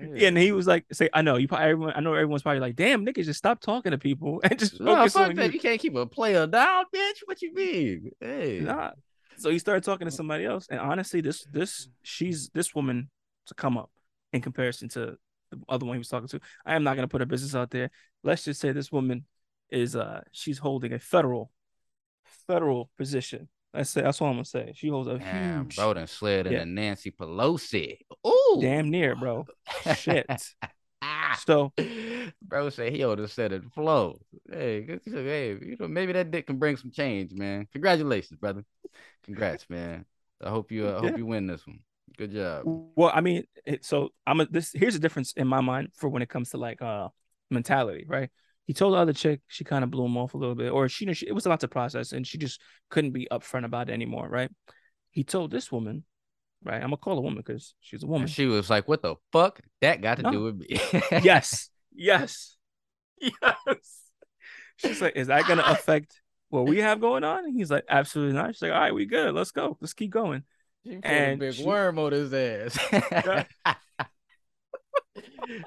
[0.00, 2.76] and he was like, say, I know you probably everyone I know everyone's probably like,
[2.76, 5.46] damn nigga, just stop talking to people and just No, focus on that.
[5.46, 5.52] you.
[5.52, 7.18] You can't keep a player down, bitch.
[7.26, 8.10] What you mean?
[8.20, 8.60] Hey.
[8.62, 8.92] Nah.
[9.36, 10.66] So he started talking to somebody else.
[10.70, 13.10] And honestly, this this she's this woman
[13.46, 13.90] to come up.
[14.32, 15.16] in comparison to
[15.50, 16.40] the other one he was talking to.
[16.66, 17.90] I am not gonna put her business out there.
[18.22, 19.24] Let's just say this woman
[19.70, 21.50] is uh she's holding a federal
[22.46, 23.48] federal position.
[23.74, 24.72] That's that's all I'm gonna say.
[24.76, 26.60] She holds a Damn, huge bro, done slid Yeah.
[26.60, 27.98] into Nancy Pelosi.
[28.26, 29.46] Ooh, damn near, bro.
[29.94, 30.54] Shit.
[31.46, 31.72] So
[32.42, 34.20] bro said he ought to set it flow.
[34.50, 37.66] Hey, said, hey, you know, maybe that dick can bring some change, man.
[37.72, 38.64] Congratulations, brother.
[39.24, 40.06] Congrats, man.
[40.42, 41.80] I hope you uh, I hope you win this one.
[42.16, 42.66] Good job.
[42.96, 44.72] well, I mean, it, so I'm a, this.
[44.72, 47.08] Here's a difference in my mind for when it comes to like uh
[47.50, 48.30] mentality, right?
[48.66, 50.88] He told the other chick, she kind of blew him off a little bit, or
[50.88, 53.90] she, she it was a lot to process, and she just couldn't be upfront about
[53.90, 54.50] it anymore, right?
[55.10, 56.04] He told this woman,
[56.62, 56.76] right?
[56.76, 58.22] I'm gonna call a woman because she's a woman.
[58.22, 59.60] And she was like, "What the fuck?
[59.82, 60.30] That got to No.
[60.32, 60.66] do with me."
[61.22, 62.56] yes, yes,
[63.20, 64.00] yes.
[64.76, 67.44] She's like, is that gonna affect what we have going on?
[67.44, 68.54] And he's like, absolutely not.
[68.54, 69.34] She's like, all right, we good.
[69.34, 69.76] Let's go.
[69.80, 70.42] Let's keep going.
[70.84, 72.76] She And a big she- worm on his ass.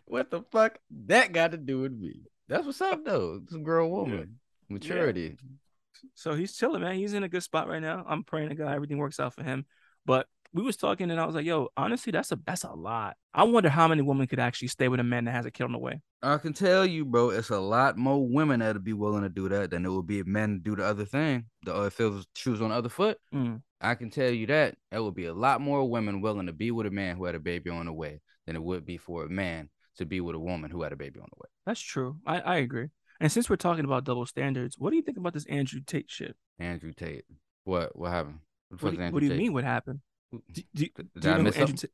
[0.05, 0.79] what the fuck?
[1.05, 2.21] That got to do with me.
[2.47, 3.41] That's what's up, though.
[3.43, 4.39] It's a girl woman.
[4.69, 5.37] Maturity.
[6.13, 6.95] So he's chilling, man.
[6.95, 8.05] He's in a good spot right now.
[8.07, 9.65] I'm praying to God everything works out for him.
[10.05, 13.17] But we was talking, and I was like, yo, honestly, that's a that's a lot.
[13.33, 15.65] I wonder how many women could actually stay with a man that has a kid
[15.65, 16.01] on the way.
[16.21, 19.49] I can tell you, bro, it's a lot more women that'll be willing to do
[19.49, 21.45] that than it would be men to do the other thing.
[21.63, 23.61] The if it was shoes on the other foot, Mm.
[23.79, 26.71] I can tell you that it would be a lot more women willing to be
[26.71, 29.25] with a man who had a baby on the way than it would be for
[29.25, 31.47] a man to be with a woman who had a baby on the way.
[31.65, 32.17] That's true.
[32.25, 32.87] I, I agree.
[33.19, 36.05] And since we're talking about double standards, what do you think about this Andrew Tate
[36.09, 36.35] shit?
[36.59, 37.25] Andrew Tate.
[37.63, 37.97] What?
[37.97, 38.39] What happened?
[38.69, 39.53] What, What do, you- what do you Andrew mean?
[39.53, 39.99] What happened?
[40.51, 40.87] Do, do,
[41.19, 41.75] Did I miss Andrew something?
[41.77, 41.91] Tate?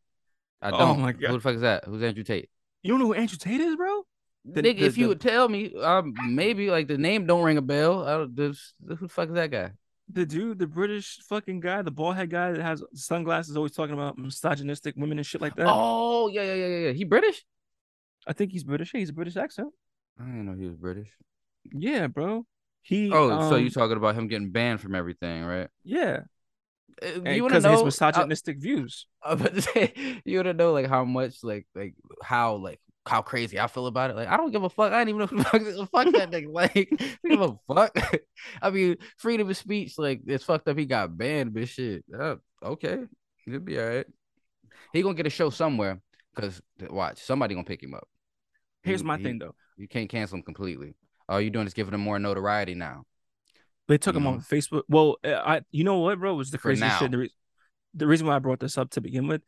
[0.62, 1.02] I Oh don't.
[1.02, 1.86] my Who the fuck is that?
[1.86, 2.50] Who's Andrew Tate?
[2.82, 4.04] You don't know who Andrew Tate is, bro?
[4.46, 7.58] The- Nigga, the- if you would tell me, um, maybe like the name don't ring
[7.58, 8.06] a bell.
[8.06, 9.72] I don't, this, who the fuck is that guy?
[10.12, 13.94] The dude, the British fucking guy, the bald head guy that has sunglasses, always talking
[13.94, 15.68] about misogynistic women and shit like that.
[15.70, 16.92] Oh yeah, yeah, yeah, yeah, yeah.
[16.92, 17.46] He British?
[18.28, 18.92] I think he's British.
[18.92, 19.70] He's a British accent.
[20.20, 21.10] I didn't know he was British.
[21.74, 22.46] Yeah, bro.
[22.82, 23.12] He.
[23.12, 25.70] Oh, so you um, talking about him getting banned from everything, right?
[25.84, 26.22] Yeah,
[27.02, 27.86] Uh, and You want to know of his know?
[27.86, 29.08] misogynistic views.
[29.24, 31.96] I, I was about to say, you want to know like how much, like, like
[32.22, 34.16] how, like how crazy I feel about it.
[34.16, 34.92] Like I don't give a fuck.
[34.94, 36.48] I don't even know who the fuck, fuck that nigga.
[36.52, 37.98] Like, I give a fuck.
[38.62, 40.78] I mean, freedom of speech, like it's fucked up.
[40.78, 42.04] He got banned, but shit.
[42.18, 43.00] Uh, okay,
[43.46, 44.06] he'll be all right.
[44.94, 46.00] He gonna get a show somewhere
[46.36, 48.08] because watch somebody gonna pick him up.
[48.84, 49.56] Here's He- my he- thing though.
[49.78, 50.96] You can't cancel him completely.
[51.28, 53.06] All you're doing is giving him more notoriety now.
[53.88, 54.84] They took him you off Facebook.
[54.88, 57.12] Well, uh, I you know what, bro, was the craziest shit.
[57.12, 57.34] The, re-
[57.93, 59.41] the reason why I brought this up to begin with.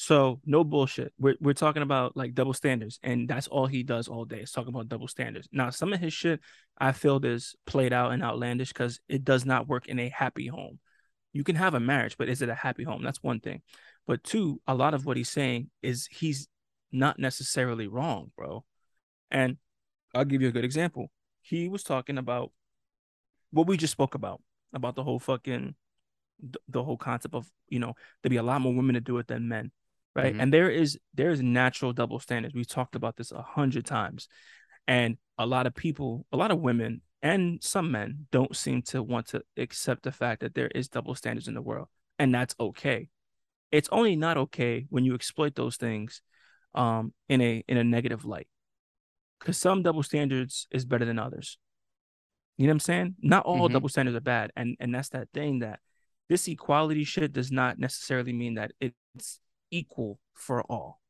[0.00, 1.12] So no bullshit.
[1.18, 4.52] We're we're talking about like double standards, and that's all he does all day is
[4.52, 5.48] talking about double standards.
[5.50, 6.40] Now, some of his shit
[6.78, 10.46] I feel is played out and outlandish because it does not work in a happy
[10.46, 10.78] home.
[11.32, 13.02] You can have a marriage, but is it a happy home?
[13.02, 13.62] That's one thing.
[14.08, 16.48] But two, a lot of what he's saying is he's
[16.90, 18.64] not necessarily wrong, bro.
[19.30, 19.58] And
[20.14, 21.12] I'll give you a good example.
[21.42, 22.50] He was talking about
[23.50, 24.42] what we just spoke about
[24.72, 25.74] about the whole fucking
[26.68, 29.26] the whole concept of you know there be a lot more women to do it
[29.26, 29.72] than men
[30.14, 30.42] right Mhm.
[30.42, 34.28] and there is there is natural double standards we've talked about this a hundred times
[34.86, 39.02] and a lot of people a lot of women and some men don't seem to
[39.02, 42.54] want to accept the fact that there is double standards in the world and that's
[42.60, 43.08] okay
[43.70, 46.22] it's only not okay when you exploit those things
[46.74, 48.48] um in a in a negative light
[49.38, 51.58] because some double standards is better than others
[52.56, 53.14] you know what I'm saying?
[53.22, 53.72] Not all Mhm.
[53.72, 55.78] double standards are bad, and and that's that thing that
[56.28, 61.00] this equality shit does not necessarily mean that it's equal for all,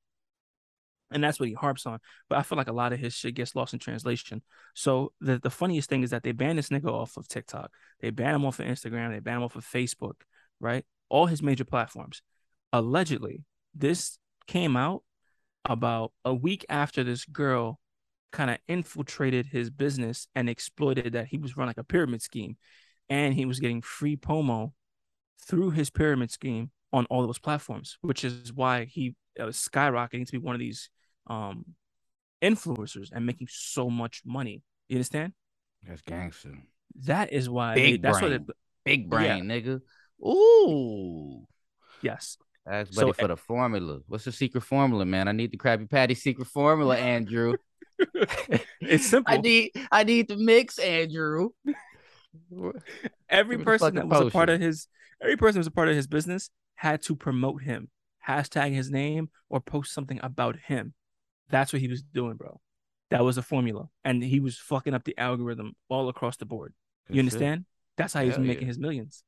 [1.11, 2.01] and that's what he harps on.
[2.29, 4.42] But I feel like a lot of his shit gets lost in translation.
[4.75, 8.11] So the the funniest thing is that they banned this nigga off of TikTok, they
[8.11, 10.16] banned him off of Instagram, they banned him off of Facebook,
[10.61, 10.85] right?
[11.09, 12.21] All his major platforms.
[12.73, 15.03] Allegedly, this came out
[15.65, 17.79] about a week after this girl
[18.33, 22.57] kind of infiltrated his business and exploited that he was running like a pyramid scheme
[23.09, 24.73] and he was getting free promo
[25.47, 30.27] through his pyramid scheme on all those platforms which is why he uh, was skyrocketing
[30.27, 30.91] to be one of these
[31.29, 31.65] um
[32.43, 35.33] influencers and making so much money you understand
[35.87, 36.53] That's gangster.
[37.05, 38.47] that is why Big they, that's what brain.
[38.85, 39.81] Big brain, nigga.
[40.27, 41.47] Ooh.
[42.03, 42.37] yes
[42.69, 44.01] Ask So, buddy for the formula.
[44.07, 45.29] What's the secret formula, man?
[45.29, 47.55] I need the Krabby Patty secret formula, Andrew.
[48.81, 51.51] it's simple I need I need the mix, Andrew.
[53.29, 54.87] every Give me the person that was a part of his
[55.21, 57.91] every person that was a part of his business had to promote him
[58.27, 60.95] hashtag his name or post something about him
[61.49, 62.61] that's what he was doing bro
[63.11, 66.75] that was the formula and he was fucking up the algorithm all across the board
[67.09, 67.21] you shit.
[67.21, 67.65] understand
[67.97, 68.69] that's how he's Hell making yeah.
[68.69, 69.25] his millions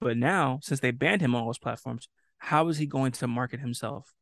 [0.00, 2.08] but now since they banned him on all those platforms
[2.44, 4.12] how is he going to market himself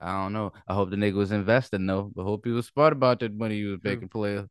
[0.00, 0.52] I don't know.
[0.66, 2.10] I hope the nigga was investing though.
[2.14, 3.90] But hope he was smart about that money he was True.
[3.92, 4.46] making player.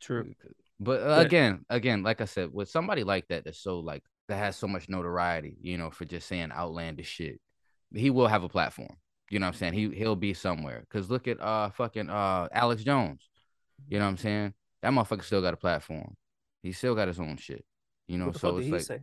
[0.00, 0.32] True.
[0.78, 4.02] But, uh, But- again, again, like I said, with somebody like that that's so like
[4.28, 7.40] that has so much notoriety, you know, for just saying outlandish shit,
[7.94, 8.94] he will have a platform.
[9.30, 9.72] You know what I'm saying?
[9.74, 10.84] He he'll be somewhere.
[10.90, 13.28] Cause look at uh fucking uh Alex Jones.
[13.88, 14.54] You know what I'm saying?
[14.82, 16.14] That motherfucker still got a platform.
[16.62, 17.64] He still got his own shit.
[18.08, 19.00] You know, What so it's he like say?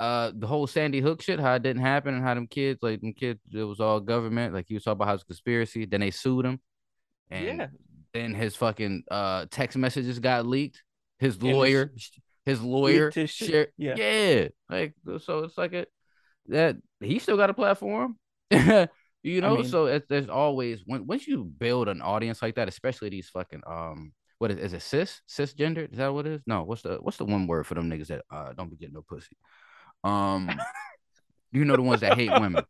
[0.00, 3.00] Uh the whole Sandy Hook shit, how it didn't happen and how them kids, like
[3.00, 4.54] them kids, it was all government.
[4.54, 5.84] Like he was talking about how it's conspiracy.
[5.84, 6.60] Then they sued him.
[7.30, 7.66] And Yeah.
[8.14, 10.82] then his fucking uh text messages got leaked.
[11.18, 11.92] His lawyer,
[12.46, 13.94] his lawyer his shared- Yeah.
[13.96, 14.48] yeah.
[14.70, 15.86] Like so it's like a
[16.46, 18.16] that he still got a platform.
[19.22, 23.10] you know, mean- so there's always when once you build an audience like that, especially
[23.10, 25.92] these fucking um what is, is it cis cisgender?
[25.92, 26.40] Is that what it is?
[26.46, 28.94] No, what's the what's the one word for them niggas that uh don't be getting
[28.94, 29.36] no pussy?
[30.04, 30.50] Um
[31.52, 32.64] you know the ones that hate women.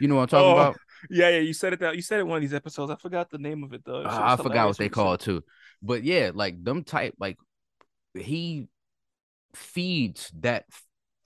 [0.00, 0.76] You know what I'm talking Oh, about?
[1.10, 1.40] Yeah, yeah.
[1.40, 2.92] You said it that you said it one of these episodes.
[2.92, 4.02] I forgot the name of it though.
[4.02, 5.42] It Uh, I forgot what they you call it too.
[5.82, 7.38] But yeah, like them type, like
[8.14, 8.68] he
[9.54, 10.64] feeds that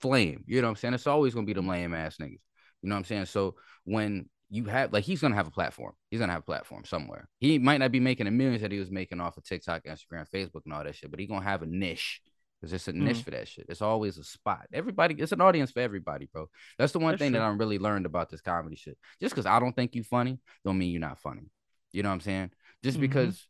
[0.01, 0.43] flame.
[0.47, 0.93] You know what I'm saying?
[0.95, 2.39] It's always gonna be them lame ass niggas.
[2.81, 3.25] You know what I'm saying?
[3.25, 5.93] So when you have like he's gonna have a platform.
[6.09, 7.27] He's gonna have a platform somewhere.
[7.39, 10.25] He might not be making the millions that he was making off of TikTok, Instagram,
[10.33, 12.21] Facebook, and all that shit, but he gonna have a niche.
[12.61, 13.23] There's just a niche Mhm.
[13.23, 13.65] for that shit.
[13.69, 14.65] It's always a spot.
[14.73, 16.49] Everybody, it's an audience for everybody, bro.
[16.77, 18.97] That's the one That's thing that I'm really learned about this comedy shit.
[19.21, 21.51] Just because I don't think you funny, don't mean you're not funny.
[21.91, 22.51] You know what I'm saying?
[22.83, 23.01] Just Mhm.
[23.01, 23.47] because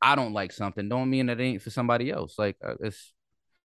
[0.00, 2.38] I don't like something, don't mean that it ain't for somebody else.
[2.38, 3.12] Like uh, it's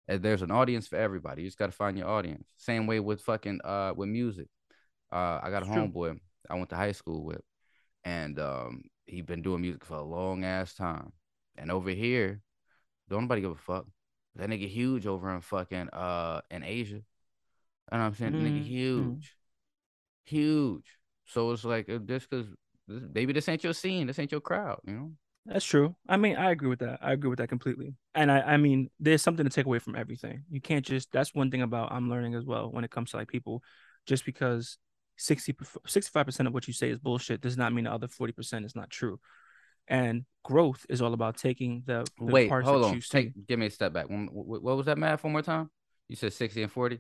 [0.10, 1.44] uh, there's an audience for everybody.
[1.44, 2.52] You just gotta find your audience.
[2.58, 4.48] Same way with fucking uh with music.
[5.12, 5.84] Uh, I got a It's true.
[5.88, 6.20] homeboy
[6.50, 7.42] I went to high school with,
[8.04, 11.14] and um he been doing music for a long ass time.
[11.56, 12.42] And over here,
[13.08, 13.86] don't nobody give a fuck.
[14.36, 16.96] That nigga huge over in fucking uh in Asia.
[16.96, 18.34] You know what I'm saying?
[18.34, 18.66] The nigga Mhm.
[18.66, 19.36] huge,
[20.24, 20.86] huge.
[21.26, 22.48] So it's like uh, just because
[22.88, 25.12] maybe this ain't your scene, this ain't your crowd, you know.
[25.46, 25.96] That's true.
[26.08, 27.00] I mean, I agree with that.
[27.02, 27.96] I agree with that completely.
[28.14, 30.44] And I, I mean, there's something to take away from everything.
[30.52, 31.12] You can't just.
[31.12, 33.64] That's one thing about I'm learning as well when it comes to like people.
[34.06, 34.78] Just because
[35.18, 38.34] 60 65 percent of what you say is bullshit does not mean the other forty
[38.34, 39.20] percent is not true.
[39.90, 43.02] And growth is all about taking the, the Wait, parts hold that on.
[43.02, 44.06] Take, give me a step back.
[44.08, 45.70] What was that math one more time?
[46.08, 47.00] You said 60 and 40?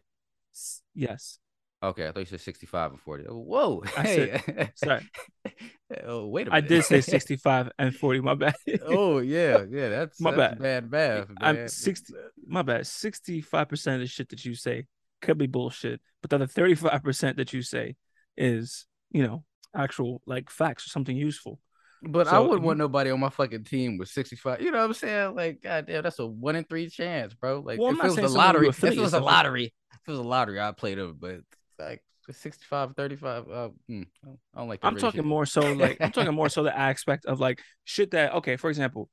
[0.95, 1.39] Yes.
[1.82, 3.23] Okay, I thought you said 65 and 40.
[3.25, 3.84] Whoa.
[3.97, 4.69] I Hey.
[4.75, 5.10] Sorry.
[6.06, 6.65] oh, wait a I minute.
[6.65, 8.21] I did say 65 and 40.
[8.21, 8.56] My bad.
[8.86, 9.63] oh, yeah.
[9.69, 10.91] Yeah, that's, My that's bad.
[10.91, 11.28] bad math.
[11.39, 12.13] I'm 60
[12.45, 12.82] my bad.
[12.82, 14.88] 65% of the shit that you say
[15.21, 17.95] could be bullshit, but the other 35% that you say
[18.36, 19.43] is, you know,
[19.75, 21.60] actual like facts or something useful.
[22.01, 24.62] But I wouldn't want nobody on my fucking team with 65.
[24.62, 25.35] You know what I'm saying?
[25.35, 27.59] Like, goddamn, that's a one in three chance, bro.
[27.59, 30.19] Like, Well, if it was a lottery, if it was a lottery, if it was
[30.19, 31.17] a lottery, I'd play them.
[31.19, 31.41] But
[31.77, 34.88] like 65, 35, uh, mm, I don't like that.
[34.88, 38.33] I'm talking more so like I'm talking more so the aspect of like shit that
[38.35, 39.09] okay, for example,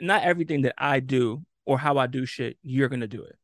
[0.00, 3.36] not everything that I do or how I do shit, you're gonna do it.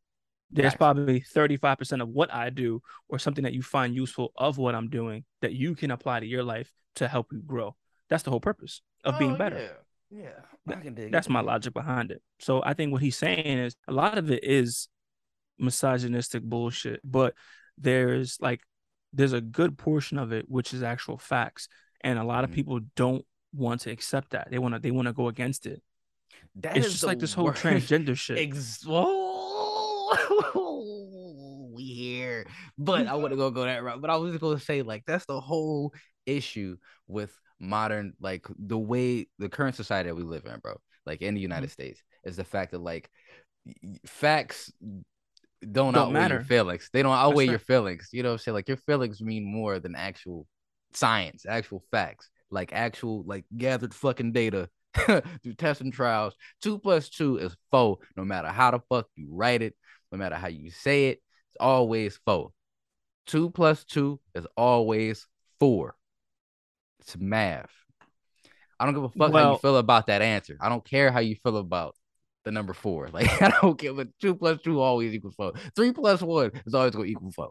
[0.51, 4.74] There's probably 35% of what I do or something that you find useful of what
[4.74, 7.77] I'm doing that you can apply to your life to help you grow.
[8.11, 9.71] That's the whole purpose of being Oh, better.
[10.11, 10.21] Yeah,
[10.66, 10.75] yeah.
[10.77, 11.31] I can dig That's it.
[11.31, 12.23] my logic behind it.
[12.40, 14.88] So I think what he's saying is a lot of it is
[15.59, 17.35] misogynistic bullshit, but
[17.77, 18.61] there's like
[19.12, 21.68] there's a good portion of it which is actual facts,
[22.03, 22.55] and a lot of Mhm.
[22.55, 24.49] people don't want to accept that.
[24.51, 25.83] They want to they want to go against it.
[26.57, 27.62] That it's is just like this whole worst.
[27.64, 28.38] transgender shit.
[28.38, 28.85] Ex-
[31.75, 32.47] we here.
[32.77, 34.01] But I wouldn't go go that route.
[34.01, 35.92] But I was going to say, like, that's the whole
[36.27, 40.81] issue with modern, like, the way the current society that we live in, bro.
[41.07, 41.42] Like in the Mm-hmm.
[41.42, 43.11] United States, is the fact that like
[44.07, 44.73] facts
[45.73, 46.35] don't, Don't outweigh matter.
[46.35, 46.90] your feelings.
[46.92, 47.51] They don't outweigh right.
[47.51, 48.09] your feelings.
[48.12, 48.55] You know what I'm saying?
[48.55, 50.47] Like your feelings mean more than actual
[50.92, 56.35] science, actual facts, like actual like gathered fucking data through tests and trials.
[56.62, 59.75] Two plus two is four, no matter how the fuck you write it,
[60.12, 62.51] no matter how you say it, it's always four.
[63.27, 65.27] Two plus two is always
[65.59, 65.94] four.
[67.09, 67.71] It's math.
[68.79, 70.57] I don't give a fuck how you feel about that answer.
[70.61, 71.97] I don't care how you feel about
[72.44, 73.09] the number four.
[73.12, 75.53] Like I don't care, but two plus two always equals four.
[75.75, 77.51] Three plus one is always gonna equal four.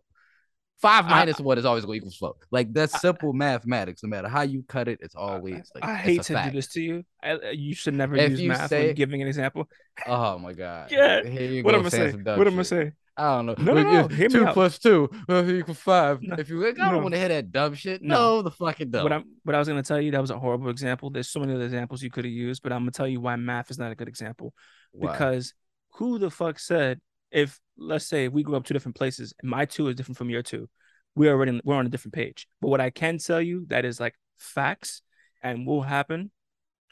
[0.80, 2.36] Five I- minus one is always gonna equal four.
[2.52, 4.04] Like that's simple mathematics.
[4.04, 6.54] No matter how you cut it, it's always like I hate to fact.
[6.54, 7.04] do this to you.
[7.24, 9.68] I, uh, you should never If use math say- when giving an example.
[10.06, 10.92] Oh my god.
[10.92, 11.24] Yeah.
[11.26, 12.12] Here you What go am I saying say?
[12.12, 12.94] some dumb What am I shit.
[13.18, 13.56] I don't know.
[13.58, 16.22] No, no, no, if hear two plus two uh, equal five.
[16.22, 18.04] No, If you like, I don't want to hear that dumb shit.
[18.04, 18.16] No.
[18.16, 19.04] No, the fucking dumb.
[19.04, 21.10] What I'm what I was gonna tell you that was a horrible example.
[21.10, 23.36] There's so many other examples you could have used, but I'm gonna tell you why
[23.36, 24.54] math is not a good example.
[24.92, 25.12] Why?
[25.12, 25.54] Because
[25.94, 27.02] who the fuck said
[27.32, 30.30] if let's say we grew up two different places and my two is different from
[30.30, 30.70] your two,
[31.16, 32.48] we're already we're on a different page.
[32.62, 35.02] But what I can tell you that is like facts
[35.42, 36.30] and will happen,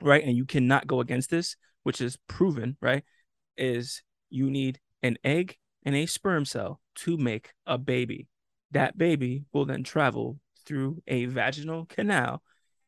[0.01, 0.23] right?
[0.23, 3.03] And you cannot go against this, which is proven, right?
[3.57, 8.27] Is you need an egg and a sperm cell to make a baby.
[8.71, 12.41] That baby will then travel through a vaginal canal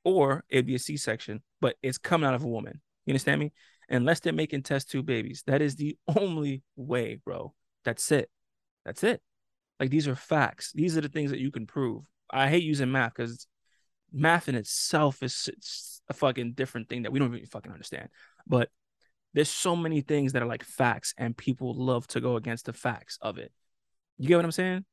[0.04, 2.82] or it'd be a C section, but it's coming out of a woman.
[3.06, 3.54] You understand me?
[3.90, 5.44] Unless they're making test tube babies.
[5.48, 7.54] That is the only way, bro.
[7.86, 8.30] That's it.
[8.86, 9.22] That's it.
[9.80, 10.72] Like these are facts.
[10.74, 12.04] These are the things that you can prove.
[12.32, 13.48] I hate using math because
[14.12, 15.50] math in itself is
[16.10, 18.10] a fucking different thing that we don't even fucking understand.
[18.46, 18.70] But
[19.34, 22.74] there's so many things that are like facts, and people love to go against the
[22.74, 23.52] facts of it.
[24.18, 24.86] You get what I'm saying?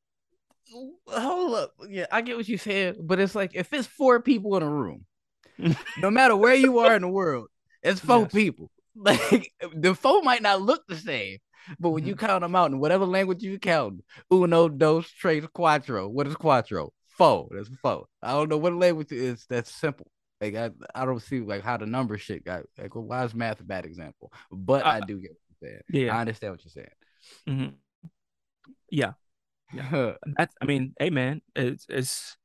[1.07, 1.71] Hold up.
[1.89, 4.69] Yeah, I get what you said, but it's like if it's four people in a
[4.69, 5.05] room,
[5.97, 7.47] no matter where you are in the world,
[7.81, 8.31] it's four yes.
[8.31, 8.71] people.
[8.97, 11.39] Like the four might not look the same,
[11.77, 12.11] but when mm-hmm.
[12.11, 16.09] you count them out in whatever language you count, uno, dos, tres, cuatro.
[16.09, 16.91] What is cuatro?
[17.17, 17.49] Four.
[17.51, 18.05] That's four.
[18.23, 19.45] I don't know what language is.
[19.49, 20.07] That's simple.
[20.53, 22.63] Like I, I don't see like how the number shit got.
[22.77, 24.31] Like well, why is math a bad example?
[24.51, 25.81] But I, I do get what you're saying.
[26.05, 26.87] Yeah, I understand what you're saying.
[27.47, 28.09] Mm-hmm.
[28.89, 29.13] Yeah,
[29.73, 30.13] yeah.
[30.37, 30.55] That's.
[30.61, 32.37] I mean, hey man, it's it's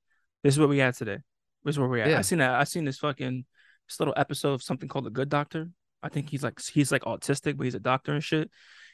[0.43, 1.19] this is what we had today.
[1.65, 2.09] This is where we at.
[2.09, 2.19] Yeah.
[2.19, 2.55] I seen that.
[2.55, 3.45] I seen this fucking
[3.89, 5.69] this little episode of something called The Good Doctor.
[6.03, 8.51] I think he's like he's like autistic, but he's a doctor and shit.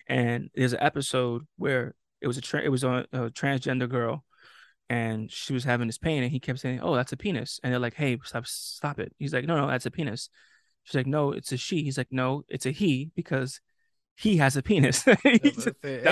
[0.08, 4.24] And there's an episode where it was a tra- it was a, a transgender girl,
[4.88, 7.72] and she was having this pain, and he kept saying, "Oh, that's a penis," and
[7.72, 10.31] they're like, "Hey, stop, stop it." He's like, "No, no, that's a penis."
[10.85, 13.61] She's like, "No, it's a she." He's like, "No, it's a he because
[14.16, 15.03] he has a penis.
[15.05, 15.18] that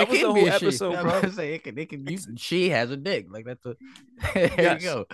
[0.09, 1.29] was the whole episode, bro.
[1.31, 3.25] Say, it can, it can, you, she has a dick.
[3.29, 3.75] Like that's a
[4.33, 4.81] there yes.
[4.81, 5.05] you go.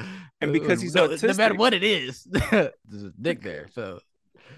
[0.42, 3.70] And because he's no, autistic, no matter what it is, there's a dick there.
[3.74, 4.00] So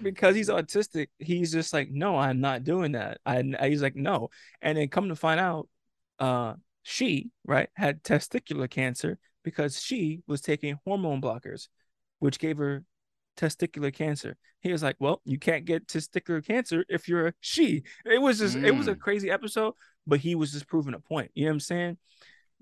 [0.02, 3.18] because he's autistic, he's just like, no, I'm not doing that.
[3.24, 4.30] I he's like, no.
[4.60, 5.68] And then come to find out,
[6.18, 11.68] uh, she right had testicular cancer because she was taking hormone blockers,
[12.18, 12.84] which gave her
[13.36, 14.36] testicular cancer.
[14.60, 18.38] He was like, "Well, you can't get testicular cancer if you're a she." It was
[18.38, 18.64] just mm.
[18.64, 19.00] it was a mm.
[19.00, 19.74] crazy episode,
[20.06, 21.30] but he was just proving a point.
[21.34, 21.98] You know what I'm saying?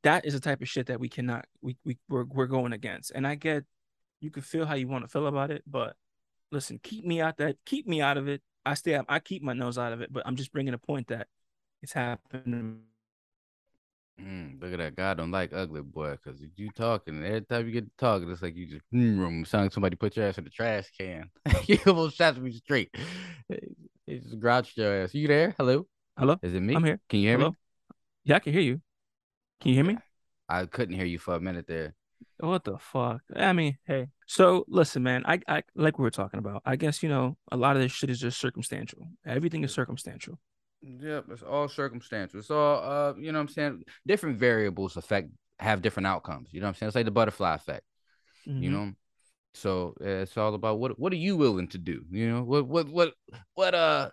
[0.05, 3.11] That is the type of shit that we cannot we we we're, we're going against.
[3.13, 3.65] And I get
[4.21, 5.97] you can feel how you want to feel about it, but
[6.53, 8.41] listen, keep me out that keep me out of it.
[8.65, 11.09] I stay I keep my nose out of it, but I'm just bringing a point
[11.09, 11.27] that
[11.83, 12.83] it's happening
[14.21, 14.97] Mm, look at that.
[14.97, 18.43] God don't like ugly boy because you talking every time you get to talking, it's
[18.43, 21.31] like you just mm, sound like somebody put your ass in the trash can.
[21.67, 22.95] you almost shot me straight.
[24.07, 25.15] It's grouched your ass.
[25.15, 25.55] You there?
[25.57, 25.87] Hello?
[26.19, 26.37] Hello?
[26.43, 26.77] Is it me?
[26.77, 27.01] I'm here.
[27.09, 27.51] Can you hear Hello?
[27.51, 27.57] me?
[28.25, 28.81] Yeah, I can hear you.
[29.61, 29.99] Can you hear me?
[30.49, 31.95] I couldn't hear you for a minute there.
[32.39, 33.23] What the fuck?
[33.35, 34.09] I mean, hey.
[34.27, 35.23] So listen, man.
[35.27, 36.63] I, I like we were talking about.
[36.65, 39.07] I guess you know a lot of this shit is just circumstantial.
[39.27, 40.39] Everything is circumstantial.
[40.83, 42.41] Yep, it's all circumstantial.
[42.41, 43.85] It's all uh, you know what I'm saying?
[44.07, 46.49] Different variables affect have different outcomes.
[46.53, 46.89] You know what I'm saying?
[46.89, 47.85] It's like the butterfly effect.
[48.47, 48.63] Mm-hmm.
[48.63, 48.93] You know?
[49.55, 52.05] So it's all about what what are you willing to do?
[52.11, 53.15] You know, what what what
[53.55, 54.11] what uh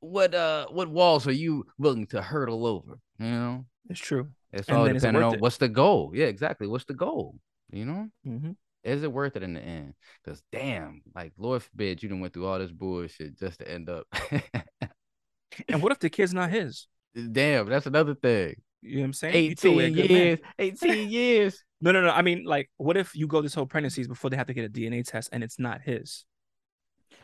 [0.00, 2.98] what uh what walls are you willing to hurdle over?
[3.18, 3.64] You know?
[3.88, 4.28] It's true.
[4.52, 5.40] It's and all depending on it?
[5.40, 6.10] what's the goal.
[6.14, 6.66] Yeah, exactly.
[6.66, 7.36] What's the goal?
[7.70, 8.08] You know?
[8.26, 8.52] Mm-hmm.
[8.82, 9.94] Is it worth it in the end?
[10.24, 13.88] Because damn, like Lord forbid you didn't went through all this bullshit just to end
[13.88, 14.06] up
[15.68, 16.86] And what if the kid's not his?
[17.14, 18.54] Damn, that's another thing.
[18.82, 19.34] You know what I'm saying?
[19.34, 20.38] 18 years.
[20.58, 21.64] 18 years.
[21.80, 22.10] No, no, no.
[22.10, 24.64] I mean, like, what if you go this whole pregnancies before they have to get
[24.64, 26.24] a DNA test and it's not his?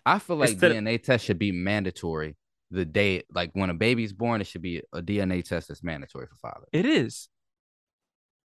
[0.05, 1.03] I feel like Instead DNA of...
[1.03, 2.37] test should be mandatory
[2.71, 6.27] the day, like when a baby's born, it should be a DNA test that's mandatory
[6.27, 6.67] for father.
[6.73, 7.29] It is.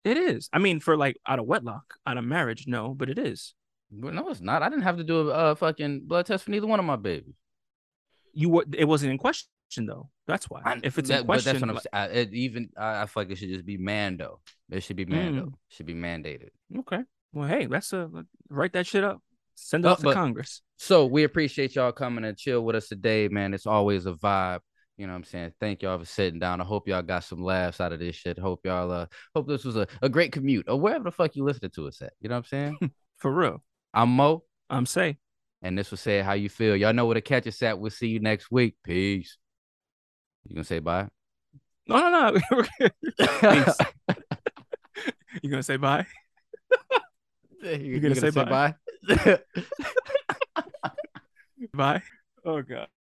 [0.04, 0.48] It is.
[0.52, 3.54] I mean, for like out of wedlock, out of marriage, no, but it is.
[3.90, 4.62] But no, it's not.
[4.62, 6.96] I didn't have to do a, a fucking blood test for neither one of my
[6.96, 7.34] babies.
[8.32, 8.64] You were.
[8.72, 10.08] It wasn't in question though.
[10.26, 10.60] That's why.
[10.64, 13.22] I, if it's that, a question, that's what I'm I, it, even I, I, feel
[13.22, 14.40] like it should just be Mando.
[14.70, 15.46] It should be Mando.
[15.46, 15.48] Mm.
[15.48, 16.48] It should be mandated.
[16.78, 17.00] Okay.
[17.32, 18.10] Well, hey, that's a
[18.48, 19.20] write that shit up.
[19.54, 20.62] Send it uh, to Congress.
[20.76, 23.54] So we appreciate y'all coming and chill with us today, man.
[23.54, 24.60] It's always a vibe.
[24.96, 25.52] You know what I'm saying?
[25.60, 26.60] Thank y'all for sitting down.
[26.60, 28.38] I hope y'all got some laughs out of this shit.
[28.38, 31.44] Hope y'all uh hope this was a, a great commute or wherever the fuck you
[31.44, 32.12] listening to us at.
[32.20, 32.92] You know what I'm saying?
[33.16, 33.62] for real.
[33.94, 34.44] I'm Mo.
[34.70, 35.18] I'm Say.
[35.62, 36.76] And this was say how you feel.
[36.76, 37.78] Y'all know where to catch us at.
[37.78, 38.76] We'll see you next week.
[38.84, 39.38] Peace.
[40.44, 41.08] You gonna say bye?
[41.86, 42.40] No, no, no.
[45.42, 46.06] you gonna say bye?
[47.62, 48.74] you, you gonna, gonna say, say bye?
[49.06, 49.38] Bye.
[51.74, 52.02] bye.
[52.44, 52.88] Oh god.